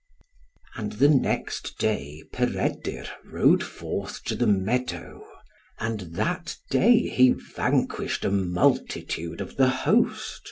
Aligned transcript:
And 0.75 0.93
the 0.93 1.09
next 1.09 1.77
day 1.77 2.23
Peredur 2.33 3.05
rode 3.23 3.63
forth 3.63 4.23
to 4.23 4.35
the 4.35 4.47
meadow; 4.47 5.23
and 5.77 5.99
that 6.15 6.57
day 6.71 7.07
he 7.07 7.29
vanquished 7.29 8.25
a 8.25 8.31
multitude 8.31 9.41
of 9.41 9.57
the 9.57 9.69
host. 9.69 10.39